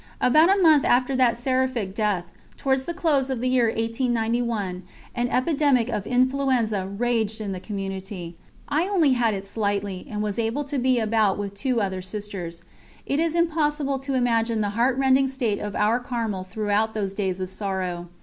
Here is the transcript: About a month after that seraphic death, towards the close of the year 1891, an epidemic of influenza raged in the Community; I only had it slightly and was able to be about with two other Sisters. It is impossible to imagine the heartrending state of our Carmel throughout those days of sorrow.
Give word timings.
About 0.19 0.49
a 0.49 0.59
month 0.59 0.83
after 0.83 1.15
that 1.15 1.37
seraphic 1.37 1.93
death, 1.93 2.31
towards 2.57 2.85
the 2.85 2.93
close 2.95 3.29
of 3.29 3.39
the 3.39 3.47
year 3.49 3.67
1891, 3.67 4.81
an 5.13 5.29
epidemic 5.29 5.89
of 5.89 6.07
influenza 6.07 6.87
raged 6.87 7.39
in 7.39 7.51
the 7.51 7.59
Community; 7.59 8.35
I 8.67 8.87
only 8.87 9.11
had 9.11 9.35
it 9.35 9.45
slightly 9.45 10.07
and 10.09 10.23
was 10.23 10.39
able 10.39 10.63
to 10.63 10.79
be 10.79 10.97
about 10.97 11.37
with 11.37 11.53
two 11.53 11.79
other 11.81 12.01
Sisters. 12.01 12.63
It 13.05 13.19
is 13.19 13.35
impossible 13.35 13.99
to 13.99 14.15
imagine 14.15 14.61
the 14.61 14.69
heartrending 14.71 15.27
state 15.27 15.59
of 15.59 15.75
our 15.75 15.99
Carmel 15.99 16.45
throughout 16.45 16.95
those 16.95 17.13
days 17.13 17.39
of 17.39 17.51
sorrow. 17.51 18.07